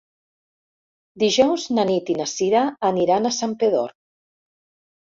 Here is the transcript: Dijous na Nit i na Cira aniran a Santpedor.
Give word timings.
Dijous 1.25 1.67
na 1.79 1.85
Nit 1.91 2.09
i 2.15 2.17
na 2.23 2.27
Cira 2.35 2.65
aniran 2.93 3.29
a 3.29 3.37
Santpedor. 3.43 3.97